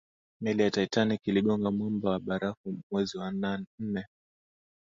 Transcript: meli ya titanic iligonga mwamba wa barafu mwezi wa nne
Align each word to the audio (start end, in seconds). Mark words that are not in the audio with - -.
meli 0.41 0.63
ya 0.63 0.71
titanic 0.71 1.27
iligonga 1.27 1.71
mwamba 1.71 2.09
wa 2.09 2.19
barafu 2.19 2.77
mwezi 2.91 3.17
wa 3.17 3.31
nne 3.79 4.05